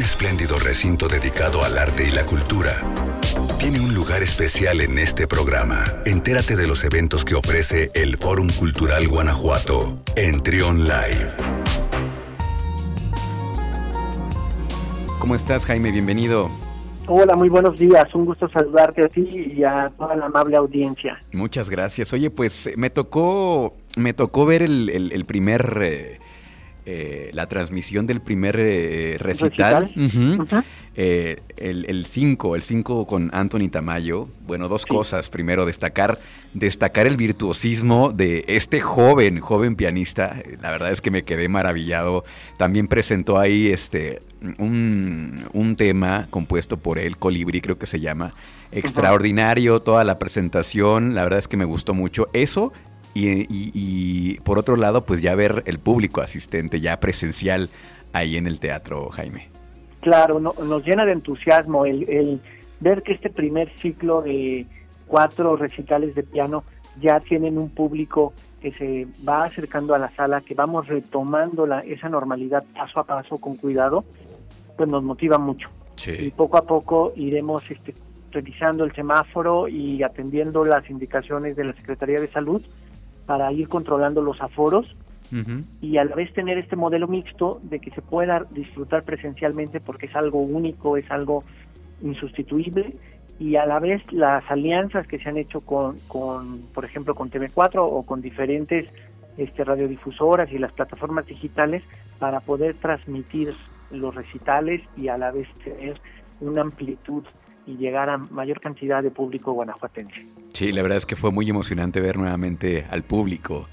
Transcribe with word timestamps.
un 0.00 0.04
espléndido 0.04 0.58
recinto 0.58 1.08
dedicado 1.08 1.62
al 1.62 1.76
arte 1.76 2.08
y 2.08 2.10
la 2.10 2.24
cultura, 2.24 2.82
tiene 3.58 3.80
un 3.80 3.92
lugar 3.92 4.22
especial 4.22 4.80
en 4.80 4.96
este 4.96 5.26
programa. 5.26 5.84
Entérate 6.06 6.56
de 6.56 6.66
los 6.66 6.84
eventos 6.84 7.22
que 7.22 7.34
ofrece 7.34 7.90
el 7.92 8.16
Fórum 8.16 8.48
Cultural 8.58 9.06
Guanajuato 9.08 9.98
en 10.16 10.42
Trion 10.42 10.84
Live. 10.84 11.32
¿Cómo 15.18 15.34
estás, 15.34 15.66
Jaime? 15.66 15.92
Bienvenido. 15.92 16.48
Hola, 17.06 17.36
muy 17.36 17.50
buenos 17.50 17.78
días. 17.78 18.08
Un 18.14 18.24
gusto 18.24 18.48
saludarte 18.48 19.04
a 19.04 19.08
ti 19.08 19.52
y 19.54 19.64
a 19.64 19.92
toda 19.98 20.16
la 20.16 20.26
amable 20.26 20.56
audiencia. 20.56 21.20
Muchas 21.34 21.68
gracias. 21.68 22.10
Oye, 22.14 22.30
pues 22.30 22.70
me 22.74 22.88
tocó, 22.88 23.76
me 23.98 24.14
tocó 24.14 24.46
ver 24.46 24.62
el, 24.62 25.24
primer 25.26 25.78
eh, 25.82 26.20
eh, 26.92 27.30
la 27.34 27.46
transmisión 27.46 28.04
del 28.06 28.20
primer 28.20 28.56
eh, 28.58 29.16
recital. 29.20 29.92
Eh, 30.96 31.40
el 31.56 32.04
5, 32.04 32.56
el 32.56 32.62
5 32.62 33.06
con 33.06 33.30
Anthony 33.32 33.68
Tamayo. 33.70 34.28
Bueno, 34.44 34.66
dos 34.66 34.86
cosas. 34.86 35.30
Primero, 35.30 35.66
destacar, 35.66 36.18
destacar 36.52 37.06
el 37.06 37.16
virtuosismo 37.16 38.10
de 38.10 38.44
este 38.48 38.80
joven, 38.80 39.38
joven 39.38 39.76
pianista. 39.76 40.42
La 40.60 40.72
verdad 40.72 40.90
es 40.90 41.00
que 41.00 41.12
me 41.12 41.22
quedé 41.22 41.48
maravillado. 41.48 42.24
También 42.56 42.88
presentó 42.88 43.38
ahí 43.38 43.68
este 43.68 44.18
un, 44.58 45.46
un 45.52 45.76
tema 45.76 46.26
compuesto 46.28 46.76
por 46.76 46.98
él, 46.98 47.18
Colibrí 47.18 47.60
creo 47.60 47.78
que 47.78 47.86
se 47.86 48.00
llama. 48.00 48.32
Extraordinario 48.72 49.80
toda 49.80 50.02
la 50.02 50.18
presentación. 50.18 51.14
La 51.14 51.22
verdad 51.22 51.38
es 51.38 51.46
que 51.46 51.56
me 51.56 51.64
gustó 51.64 51.94
mucho. 51.94 52.26
Eso 52.32 52.72
y, 53.14 54.38
por 54.40 54.58
otro 54.58 54.76
lado, 54.76 55.04
pues 55.04 55.22
ya 55.22 55.34
ver 55.34 55.62
el 55.66 55.78
público 55.78 56.20
asistente, 56.20 56.80
ya 56.80 57.00
presencial 57.00 57.68
ahí 58.12 58.36
en 58.36 58.46
el 58.46 58.58
teatro, 58.58 59.10
Jaime. 59.10 59.48
Claro, 60.00 60.40
nos 60.40 60.84
llena 60.84 61.04
de 61.04 61.12
entusiasmo 61.12 61.84
el, 61.84 62.40
ver 62.80 63.02
que 63.02 63.12
este 63.12 63.30
primer 63.30 63.70
ciclo 63.76 64.22
de 64.22 64.66
cuatro 65.06 65.56
recitales 65.56 66.14
de 66.14 66.22
piano 66.22 66.64
ya 67.00 67.20
tienen 67.20 67.58
un 67.58 67.68
público 67.70 68.32
que 68.60 68.72
se 68.72 69.06
va 69.26 69.44
acercando 69.44 69.94
a 69.94 69.98
la 69.98 70.10
sala, 70.14 70.40
que 70.40 70.54
vamos 70.54 70.86
retomando 70.86 71.66
la, 71.66 71.80
esa 71.80 72.08
normalidad 72.08 72.64
paso 72.74 73.00
a 73.00 73.04
paso 73.04 73.38
con 73.38 73.56
cuidado, 73.56 74.04
pues 74.76 74.88
nos 74.88 75.02
motiva 75.02 75.38
mucho. 75.38 75.68
Y 76.06 76.30
poco 76.30 76.56
a 76.56 76.62
poco 76.62 77.12
iremos 77.14 77.70
este, 77.70 77.92
revisando 78.30 78.84
el 78.84 78.92
semáforo 78.92 79.68
y 79.68 80.02
atendiendo 80.02 80.64
las 80.64 80.88
indicaciones 80.88 81.56
de 81.56 81.64
la 81.64 81.72
Secretaría 81.74 82.18
de 82.20 82.28
Salud 82.28 82.62
para 83.30 83.52
ir 83.52 83.68
controlando 83.68 84.22
los 84.22 84.40
aforos 84.42 84.96
y 85.80 85.98
a 85.98 86.04
la 86.04 86.16
vez 86.16 86.32
tener 86.32 86.58
este 86.58 86.74
modelo 86.74 87.06
mixto 87.06 87.60
de 87.62 87.78
que 87.78 87.92
se 87.92 88.02
pueda 88.02 88.44
disfrutar 88.50 89.04
presencialmente 89.04 89.78
porque 89.78 90.06
es 90.06 90.16
algo 90.16 90.40
único, 90.40 90.96
es 90.96 91.08
algo 91.12 91.44
insustituible 92.02 92.96
y 93.38 93.54
a 93.54 93.66
la 93.66 93.78
vez 93.78 94.02
las 94.12 94.42
alianzas 94.50 95.06
que 95.06 95.20
se 95.20 95.28
han 95.28 95.36
hecho 95.36 95.60
con, 95.60 96.00
con 96.08 96.62
por 96.74 96.84
ejemplo, 96.84 97.14
con 97.14 97.30
TV4 97.30 97.76
o 97.76 98.02
con 98.02 98.20
diferentes 98.20 98.88
este, 99.36 99.62
radiodifusoras 99.62 100.50
y 100.50 100.58
las 100.58 100.72
plataformas 100.72 101.24
digitales 101.26 101.84
para 102.18 102.40
poder 102.40 102.74
transmitir 102.78 103.54
los 103.92 104.12
recitales 104.12 104.82
y 104.96 105.06
a 105.06 105.16
la 105.16 105.30
vez 105.30 105.46
tener 105.62 106.00
una 106.40 106.62
amplitud 106.62 107.22
y 107.64 107.76
llegar 107.76 108.10
a 108.10 108.18
mayor 108.18 108.58
cantidad 108.58 109.04
de 109.04 109.12
público 109.12 109.52
guanajuatense. 109.52 110.26
Sí, 110.60 110.72
la 110.72 110.82
verdad 110.82 110.98
es 110.98 111.06
que 111.06 111.16
fue 111.16 111.30
muy 111.30 111.48
emocionante 111.48 112.02
ver 112.02 112.18
nuevamente 112.18 112.84
al 112.90 113.02
público 113.02 113.66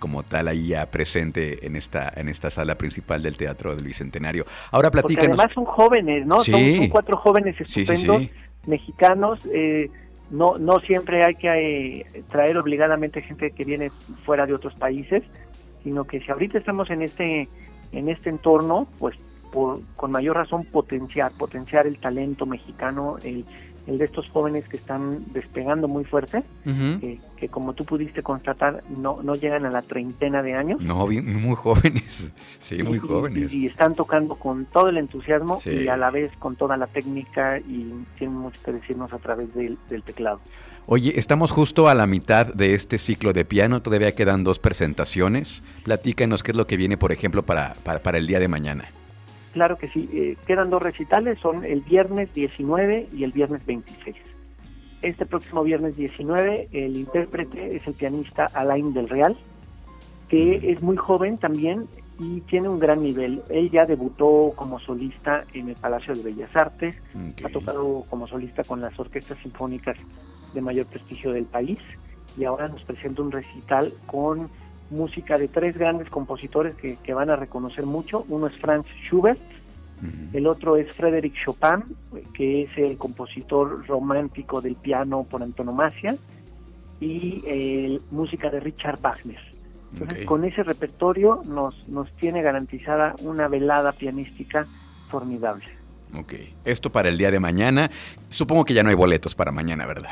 como 0.00 0.24
tal 0.24 0.48
ahí 0.48 0.66
ya 0.66 0.86
presente 0.86 1.64
en 1.64 1.76
esta 1.76 2.12
en 2.16 2.28
esta 2.28 2.50
sala 2.50 2.74
principal 2.74 3.22
del 3.22 3.36
Teatro 3.36 3.76
del 3.76 3.84
Bicentenario. 3.84 4.44
Ahora 4.72 4.90
platícanos. 4.90 5.28
Porque 5.28 5.40
además 5.40 5.54
son 5.54 5.64
jóvenes, 5.66 6.26
¿no? 6.26 6.40
Son, 6.40 6.88
cuatro 6.88 7.16
jóvenes 7.16 7.60
estupendos 7.60 8.24
mexicanos. 8.66 9.38
Eh, 9.54 9.88
no 10.30 10.58
no 10.58 10.80
siempre 10.80 11.24
hay 11.24 11.36
que 11.36 12.00
eh, 12.00 12.24
traer 12.28 12.58
obligadamente 12.58 13.22
gente 13.22 13.52
que 13.52 13.62
viene 13.62 13.92
fuera 14.24 14.44
de 14.44 14.54
otros 14.54 14.74
países, 14.74 15.22
sino 15.84 16.02
que 16.08 16.18
si 16.22 16.32
ahorita 16.32 16.58
estamos 16.58 16.90
en 16.90 17.02
este 17.02 17.46
en 17.92 18.08
este 18.08 18.30
entorno, 18.30 18.88
pues 18.98 19.14
con 19.52 20.10
mayor 20.10 20.36
razón 20.36 20.64
potenciar, 20.64 21.30
potenciar 21.38 21.86
el 21.86 21.98
talento 21.98 22.46
mexicano, 22.46 23.18
el, 23.22 23.44
el 23.86 23.98
de 23.98 24.04
estos 24.04 24.28
jóvenes 24.28 24.68
que 24.68 24.76
están 24.76 25.24
despegando 25.32 25.88
muy 25.88 26.04
fuerte, 26.04 26.44
que, 26.64 27.48
como 27.48 27.72
tú 27.72 27.84
pudiste 27.84 28.22
constatar 28.22 28.84
no, 28.96 29.20
no 29.22 29.34
llegan 29.34 29.66
a 29.66 29.70
la 29.70 29.82
treintena 29.82 30.42
de 30.42 30.54
años. 30.54 30.80
No, 30.80 31.06
bien, 31.06 31.42
muy 31.42 31.56
jóvenes, 31.56 32.32
sí, 32.60 32.82
muy 32.82 32.98
jóvenes. 32.98 33.52
Y, 33.52 33.66
están 33.66 33.94
tocando 33.94 34.36
con 34.36 34.66
todo 34.66 34.88
el 34.88 34.98
entusiasmo 34.98 35.58
y 35.64 35.88
a 35.88 35.96
la 35.96 36.10
vez 36.10 36.30
con 36.38 36.56
toda 36.56 36.76
la 36.76 36.86
técnica 36.86 37.58
y 37.58 37.92
tienen 38.18 38.36
mucho 38.36 38.60
que 38.64 38.72
decirnos 38.72 39.12
a 39.12 39.18
través 39.18 39.52
del, 39.54 39.78
teclado. 40.04 40.40
Oye, 40.86 41.18
estamos 41.18 41.52
justo 41.52 41.88
a 41.88 41.94
la 41.94 42.06
mitad 42.06 42.46
de 42.46 42.74
este 42.74 42.98
ciclo 42.98 43.32
de 43.32 43.44
piano, 43.44 43.82
todavía 43.82 44.12
quedan 44.12 44.44
dos 44.44 44.58
presentaciones. 44.58 45.62
Platícanos 45.84 46.42
qué 46.42 46.50
es 46.50 46.56
lo 46.56 46.66
que 46.66 46.76
viene, 46.76 46.96
por 46.96 47.12
ejemplo, 47.12 47.44
para, 47.44 47.74
para 47.74 48.18
el 48.18 48.26
día 48.26 48.40
de 48.40 48.48
mañana. 48.48 48.88
Claro 49.52 49.76
que 49.76 49.88
sí, 49.88 50.08
eh, 50.12 50.36
quedan 50.46 50.70
dos 50.70 50.82
recitales, 50.82 51.38
son 51.38 51.64
el 51.64 51.82
viernes 51.82 52.32
19 52.32 53.08
y 53.12 53.24
el 53.24 53.32
viernes 53.32 53.64
26. 53.66 54.16
Este 55.02 55.26
próximo 55.26 55.62
viernes 55.62 55.96
19 55.96 56.68
el 56.72 56.96
intérprete 56.96 57.76
es 57.76 57.86
el 57.86 57.94
pianista 57.94 58.46
Alain 58.54 58.94
del 58.94 59.08
Real, 59.08 59.36
que 60.28 60.72
es 60.72 60.80
muy 60.80 60.96
joven 60.96 61.36
también 61.36 61.86
y 62.18 62.40
tiene 62.42 62.68
un 62.68 62.78
gran 62.78 63.02
nivel. 63.02 63.42
Él 63.50 63.70
ya 63.70 63.84
debutó 63.84 64.52
como 64.56 64.78
solista 64.78 65.44
en 65.52 65.68
el 65.68 65.74
Palacio 65.74 66.14
de 66.14 66.22
Bellas 66.22 66.54
Artes, 66.56 66.94
ha 67.44 67.48
tocado 67.48 68.04
como 68.08 68.26
solista 68.26 68.64
con 68.64 68.80
las 68.80 68.98
orquestas 68.98 69.38
sinfónicas 69.42 69.96
de 70.54 70.60
mayor 70.60 70.86
prestigio 70.86 71.32
del 71.32 71.44
país 71.44 71.78
y 72.38 72.44
ahora 72.44 72.68
nos 72.68 72.82
presenta 72.84 73.22
un 73.22 73.32
recital 73.32 73.92
con 74.06 74.48
música 74.92 75.38
de 75.38 75.48
tres 75.48 75.76
grandes 75.76 76.08
compositores 76.08 76.74
que, 76.74 77.14
van 77.14 77.30
a 77.30 77.36
reconocer 77.36 77.86
mucho. 77.86 78.24
Uno 78.28 78.46
es 78.46 78.56
Franz 78.56 78.86
Schubert, 79.06 79.40
el 80.32 80.46
otro 80.46 80.76
es 80.76 80.92
Frédéric 80.94 81.34
Chopin, 81.44 81.84
que 82.34 82.62
es 82.62 82.70
el 82.76 82.98
compositor 82.98 83.86
romántico 83.86 84.60
del 84.60 84.74
piano 84.74 85.24
por 85.24 85.42
antonomasia, 85.42 86.16
y 87.00 87.42
eh, 87.46 87.98
música 88.10 88.50
de 88.50 88.60
Richard 88.60 89.00
Wagner. 89.00 89.40
Entonces, 89.92 90.24
con 90.24 90.44
ese 90.44 90.62
repertorio 90.62 91.42
nos, 91.44 91.88
nos 91.88 92.10
tiene 92.12 92.42
garantizada 92.42 93.14
una 93.22 93.46
velada 93.48 93.92
pianística 93.92 94.66
formidable. 95.08 95.66
Ok, 96.18 96.34
esto 96.64 96.90
para 96.90 97.08
el 97.08 97.18
día 97.18 97.30
de 97.30 97.40
mañana. 97.40 97.90
Supongo 98.28 98.64
que 98.64 98.74
ya 98.74 98.82
no 98.82 98.90
hay 98.90 98.94
boletos 98.94 99.34
para 99.34 99.50
mañana, 99.50 99.86
¿verdad? 99.86 100.10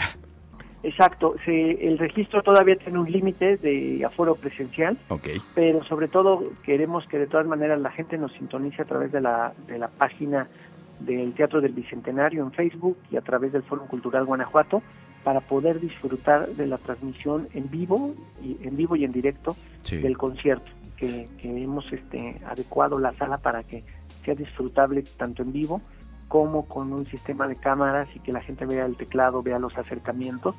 Exacto, 0.82 1.34
el 1.46 1.98
registro 1.98 2.42
todavía 2.42 2.76
tiene 2.76 2.98
un 2.98 3.10
límite 3.10 3.58
de 3.58 4.02
aforo 4.04 4.34
presencial, 4.34 4.96
pero 5.54 5.84
sobre 5.84 6.08
todo 6.08 6.42
queremos 6.62 7.06
que 7.06 7.18
de 7.18 7.26
todas 7.26 7.46
maneras 7.46 7.78
la 7.80 7.90
gente 7.90 8.16
nos 8.16 8.32
sintonice 8.32 8.82
a 8.82 8.86
través 8.86 9.12
de 9.12 9.20
la, 9.20 9.52
de 9.66 9.78
la 9.78 9.88
página 9.88 10.48
del 11.00 11.34
Teatro 11.34 11.60
del 11.60 11.72
Bicentenario 11.72 12.42
en 12.42 12.52
Facebook 12.52 12.96
y 13.10 13.16
a 13.16 13.20
través 13.20 13.52
del 13.52 13.62
Foro 13.62 13.84
Cultural 13.86 14.24
Guanajuato 14.24 14.82
para 15.22 15.40
poder 15.40 15.80
disfrutar 15.80 16.46
de 16.46 16.66
la 16.66 16.78
transmisión 16.78 17.48
en 17.52 17.70
vivo 17.70 18.14
y 18.42 18.56
en 18.66 18.76
vivo 18.76 18.96
y 18.96 19.04
en 19.04 19.12
directo 19.12 19.56
del 19.90 20.16
concierto 20.16 20.70
que, 20.96 21.26
que 21.38 21.62
hemos 21.62 21.92
este, 21.92 22.36
adecuado 22.46 22.98
la 22.98 23.12
sala 23.14 23.36
para 23.36 23.62
que 23.64 23.84
sea 24.24 24.34
disfrutable 24.34 25.02
tanto 25.18 25.42
en 25.42 25.52
vivo 25.52 25.82
como 26.30 26.64
con 26.66 26.92
un 26.92 27.10
sistema 27.10 27.48
de 27.48 27.56
cámaras 27.56 28.08
y 28.14 28.20
que 28.20 28.32
la 28.32 28.40
gente 28.40 28.64
vea 28.64 28.86
el 28.86 28.96
teclado, 28.96 29.42
vea 29.42 29.58
los 29.58 29.76
acercamientos 29.76 30.54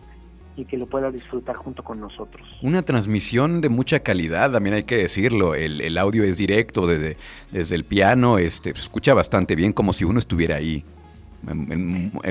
y 0.58 0.66
que 0.66 0.76
lo 0.76 0.86
pueda 0.86 1.12
disfrutar 1.12 1.56
junto 1.56 1.82
con 1.82 2.02
nosotros. 2.02 2.46
Una 2.62 2.82
transmisión 2.82 3.62
de 3.62 3.70
mucha 3.70 4.02
calidad, 4.02 4.52
también 4.52 4.76
hay 4.76 4.84
que 4.84 4.98
decirlo. 4.98 5.56
El, 5.56 5.98
audio 5.98 6.26
es 6.26 6.38
directo 6.38 6.88
desde, 6.88 7.16
desde 7.52 7.76
el 7.76 7.86
piano, 7.86 8.38
este, 8.38 8.74
se 8.74 8.82
escucha 8.82 9.14
bastante 9.14 9.56
bien, 9.56 9.72
como 9.72 9.94
si 9.94 10.04
uno 10.04 10.20
estuviera 10.20 10.58
ahí. 10.58 10.84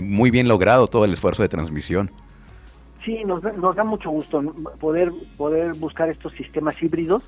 Muy 0.02 0.30
bien 0.30 0.46
logrado 0.46 0.86
todo 0.86 1.06
el 1.06 1.14
esfuerzo 1.14 1.42
de 1.42 1.48
transmisión. 1.48 2.10
Sí, 3.06 3.24
nos, 3.24 3.42
nos 3.42 3.74
da 3.74 3.84
mucho 3.84 4.10
gusto 4.10 4.54
poder, 4.78 5.12
poder 5.38 5.72
buscar 5.76 6.10
estos 6.10 6.34
sistemas 6.34 6.74
híbridos 6.82 7.22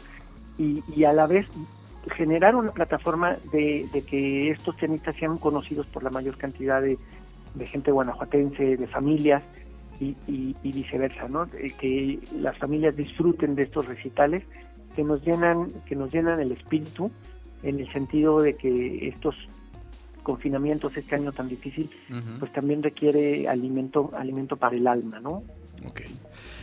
y, 0.58 0.82
y 0.94 1.05
a 1.05 1.15
la 1.15 1.26
vez 1.26 1.47
generar 2.11 2.57
una 2.57 2.73
plataforma 2.73 3.37
de, 3.53 3.89
que 4.09 4.51
estos 4.51 4.77
tenistas 4.77 5.17
sean 5.17 5.39
conocidos 5.39 5.87
por 5.87 6.03
la 6.03 6.11
mayor 6.11 6.37
cantidad 6.37 6.83
de, 6.83 6.99
gente 7.67 7.91
guanajuatense, 7.91 8.77
de 8.77 8.87
familias 8.87 9.43
y, 10.01 10.57
viceversa, 10.63 11.29
¿no? 11.29 11.47
Que 11.47 12.19
las 12.41 12.59
familias 12.59 12.97
disfruten 12.97 13.55
de 13.55 13.65
estos 13.65 13.87
recitales 13.87 14.43
que 14.97 15.05
nos 15.05 15.25
llenan, 15.25 15.69
que 15.87 15.95
nos 15.95 16.13
llenan 16.13 16.41
el 16.41 16.53
espíritu 16.53 17.11
en 17.63 17.79
el 17.79 17.91
sentido 17.93 18.41
de 18.41 18.57
que 18.57 19.09
estos 19.09 19.37
confinamientos 20.25 20.97
este 20.97 21.15
año 21.15 21.33
tan 21.33 21.49
difícil, 21.49 21.89
pues 22.39 22.53
también 22.53 22.83
requiere 22.83 23.49
alimento, 23.49 24.11
alimento 24.17 24.57
para 24.57 24.77
el 24.77 24.87
alma, 24.87 25.21
¿no? 25.21 25.43
Okay. 25.89 26.07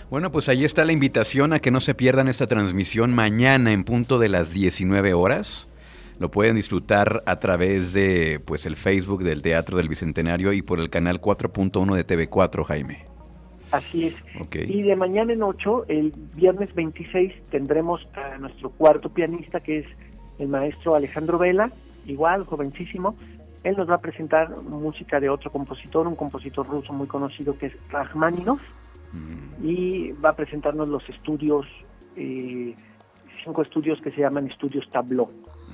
Bueno, 0.09 0.31
pues 0.31 0.49
ahí 0.49 0.65
está 0.65 0.85
la 0.85 0.91
invitación 0.91 1.53
a 1.53 1.59
que 1.59 1.69
no 1.69 1.79
se 1.79 1.93
pierdan 1.93 2.27
esta 2.29 2.47
transmisión 2.47 3.13
mañana 3.13 3.71
en 3.71 3.83
punto 3.83 4.17
de 4.17 4.27
las 4.27 4.53
19 4.53 5.13
horas. 5.13 5.67
lo 6.19 6.31
pueden 6.31 6.55
disfrutar 6.55 7.23
a 7.27 7.39
través 7.39 7.93
de 7.93 8.41
pues 8.43 8.65
el 8.65 8.75
Facebook 8.75 9.23
del 9.23 9.41
Teatro 9.41 9.77
del 9.77 9.87
Bicentenario 9.87 10.51
y 10.51 10.61
por 10.61 10.79
el 10.79 10.89
canal 10.89 11.21
4.1 11.21 11.95
de 11.95 12.05
TV4, 12.05 12.63
Jaime. 12.65 13.05
Así 13.71 14.07
es. 14.07 14.15
Y 14.67 14.81
de 14.81 14.95
mañana 14.95 15.31
en 15.31 15.43
8, 15.43 15.85
el 15.87 16.11
viernes 16.35 16.73
26, 16.73 17.45
tendremos 17.51 18.05
a 18.15 18.37
nuestro 18.37 18.71
cuarto 18.71 19.09
pianista, 19.09 19.59
que 19.61 19.79
es 19.79 19.85
el 20.39 20.47
maestro 20.47 20.95
Alejandro 20.95 21.37
Vela, 21.37 21.71
igual, 22.05 22.45
jovencísimo. 22.45 23.15
Él 23.63 23.77
nos 23.77 23.89
va 23.89 23.95
a 23.95 24.01
presentar 24.01 24.49
música 24.63 25.19
de 25.19 25.29
otro 25.29 25.51
compositor, 25.51 26.07
un 26.07 26.15
compositor 26.15 26.67
ruso 26.67 26.91
muy 26.93 27.07
conocido 27.07 27.57
que 27.57 27.67
es 27.67 27.73
Rachmaninoff, 27.91 28.59
mm. 29.13 29.65
y 29.65 30.11
va 30.13 30.29
a 30.29 30.35
presentarnos 30.35 30.87
los 30.87 31.07
estudios, 31.09 31.65
eh, 32.15 32.75
cinco 33.43 33.61
estudios 33.61 33.99
que 34.01 34.11
se 34.11 34.21
llaman 34.21 34.47
estudios 34.47 34.89
Tableau, 34.91 35.29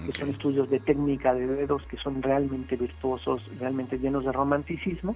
que 0.06 0.12
son 0.12 0.30
estudios 0.30 0.70
de 0.70 0.80
técnica 0.80 1.34
de 1.34 1.48
dedos 1.48 1.84
que 1.84 1.98
son 1.98 2.22
realmente 2.22 2.76
virtuosos, 2.76 3.42
realmente 3.60 3.98
llenos 3.98 4.26
de 4.26 4.32
romanticismo 4.32 5.16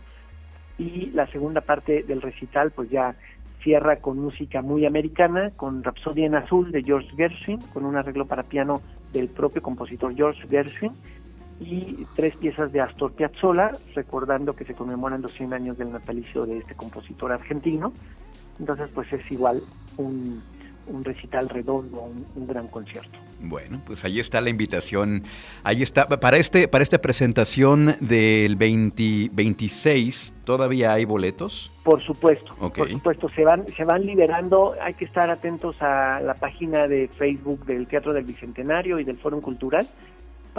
y 0.78 1.08
la 1.12 1.28
segunda 1.28 1.62
parte 1.62 2.04
del 2.04 2.22
recital 2.22 2.72
pues 2.72 2.90
ya 2.90 3.16
cierra 3.62 3.98
con 3.98 4.18
música 4.18 4.62
muy 4.62 4.86
americana, 4.86 5.52
con 5.56 5.84
Rapsodia 5.84 6.26
en 6.26 6.36
Azul 6.36 6.72
de 6.72 6.82
George 6.82 7.10
Gershwin, 7.18 7.60
con 7.74 7.86
un 7.86 7.98
arreglo 7.98 8.26
para 8.26 8.44
piano 8.44 8.82
del 9.12 9.28
propio 9.28 9.62
compositor 9.62 10.16
George 10.16 10.48
Gershwin 10.48 10.94
y 11.60 12.06
tres 12.16 12.36
piezas 12.36 12.72
de 12.72 12.82
Astor 12.82 13.14
Piazzolla, 13.14 13.72
recordando 13.96 14.54
que 14.54 14.66
se 14.66 14.74
conmemoran 14.74 15.22
los 15.22 15.34
100 15.34 15.54
años 15.54 15.78
del 15.78 15.92
natalicio 15.92 16.46
de 16.46 16.60
este 16.60 16.76
compositor 16.76 17.32
argentino. 17.32 17.94
Entonces 18.60 18.90
pues 18.94 19.12
es 19.14 19.30
igual 19.32 19.62
un, 19.98 20.42
un 20.88 21.04
recital 21.04 21.50
redondo, 21.50 22.10
un 22.36 22.48
gran 22.48 22.68
concierto. 22.68 23.20
Bueno, 23.42 23.82
pues 23.86 24.04
ahí 24.04 24.20
está 24.20 24.42
la 24.42 24.50
invitación. 24.50 25.24
Ahí 25.64 25.82
está. 25.82 26.08
Para, 26.08 26.38
este, 26.38 26.68
para 26.68 26.84
esta 26.84 27.00
presentación 27.00 27.96
del 28.02 28.58
2026, 28.58 30.34
¿todavía 30.44 30.94
hay 30.94 31.06
boletos? 31.06 31.72
Por 31.84 32.04
supuesto, 32.04 32.54
por 32.56 32.90
supuesto. 32.90 33.30
Se 33.30 33.44
van, 33.44 33.66
se 33.68 33.86
van 33.86 34.04
liberando. 34.04 34.76
Hay 34.82 34.94
que 34.94 35.06
estar 35.06 35.30
atentos 35.30 35.82
a 35.82 36.20
la 36.22 36.34
página 36.34 36.88
de 36.88 37.08
Facebook 37.08 37.66
del 37.66 37.88
Teatro 37.88 38.12
del 38.14 38.26
Bicentenario 38.26 39.00
y 39.00 39.06
del 39.06 39.18
Foro 39.18 39.40
Cultural 39.40 39.88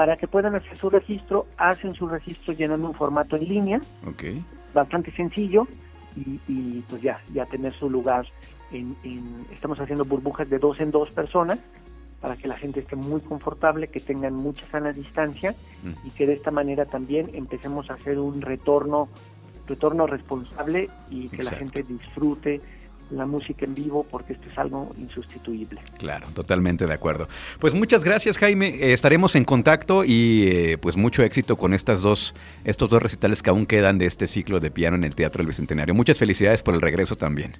para 0.01 0.17
que 0.17 0.27
puedan 0.27 0.55
hacer 0.55 0.79
su 0.79 0.89
registro. 0.89 1.47
Hacen 1.59 1.93
su 1.93 2.09
registro 2.09 2.55
llenando 2.55 2.89
un 2.89 2.95
formato 2.95 3.37
en 3.37 3.47
línea. 3.47 3.81
Okay. 4.07 4.43
Bastante 4.73 5.13
sencillo. 5.13 5.69
Y, 6.17 6.41
y, 6.49 6.83
pues 6.89 7.03
ya, 7.03 7.21
ya 7.35 7.45
tener 7.45 7.75
su 7.75 7.91
lugar. 7.91 8.25
En, 8.73 8.97
en, 9.05 9.47
estamos 9.53 9.79
haciendo 9.79 10.07
burbujas 10.07 10.49
de 10.49 10.59
dos 10.59 10.81
en 10.81 10.91
dos 10.91 11.11
personas 11.11 11.59
para 12.19 12.35
que 12.35 12.49
la 12.49 12.57
gente 12.57 12.81
esté 12.81 12.97
muy 12.97 13.21
confortable, 13.21 13.89
que 13.89 14.01
tengan 14.01 14.33
mucha 14.33 14.67
sana 14.69 14.91
distancia 14.91 15.55
mm. 15.83 16.07
y 16.07 16.11
que 16.13 16.27
de 16.27 16.33
esta 16.33 16.51
manera 16.51 16.87
también 16.87 17.29
empecemos 17.35 17.91
a 17.91 17.95
hacer 17.95 18.19
un 18.19 18.41
retorno, 18.41 19.11
retorno 19.67 20.07
responsable 20.07 20.89
y 21.11 21.29
que 21.29 21.43
la 21.43 21.51
gente 21.51 21.83
disfrute 21.83 22.63
la 23.11 23.27
música 23.27 23.65
en 23.65 23.75
vivo 23.75 24.07
porque 24.11 24.33
esto 24.35 24.49
es 24.51 24.59
algo 24.59 24.93
insustituible. 24.99 25.81
Claro, 25.99 26.29
totalmente 26.35 26.87
de 26.87 26.95
acuerdo. 26.95 27.29
Pues 27.59 27.75
muchas 27.75 28.05
gracias 28.05 28.39
Jaime, 28.39 28.69
eh, 28.69 28.93
estaremos 28.93 29.35
en 29.37 29.45
contacto 29.45 30.05
y 30.05 30.49
eh, 30.49 30.79
pues 30.79 30.97
mucho 30.97 31.23
éxito 31.23 31.57
con 31.57 31.75
estas 31.75 32.03
dos, 32.03 32.35
estos 32.65 32.91
dos 32.91 33.03
recitales 33.03 33.43
que 33.43 33.51
aún 33.51 33.67
quedan 33.67 33.99
de 33.99 34.07
este 34.07 34.27
ciclo 34.27 34.61
de 34.61 34.71
piano 34.71 34.97
en 34.97 35.05
el 35.05 35.15
Teatro 35.15 35.39
del 35.39 35.49
Bicentenario. 35.49 35.95
Muchas 35.95 36.19
felicidades 36.19 36.63
por 36.63 36.75
el 36.75 36.81
regreso 36.81 37.17
también. 37.17 37.53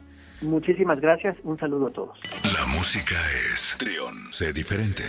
Muchísimas 0.43 1.01
gracias, 1.01 1.37
un 1.43 1.59
saludo 1.59 1.89
a 1.89 1.93
todos. 1.93 2.19
La 2.45 2.65
música 2.67 3.17
es 3.53 3.77
Trión, 3.79 4.33
sé 4.33 4.53
diferente. 4.53 5.05